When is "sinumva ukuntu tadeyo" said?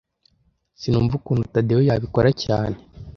0.79-1.81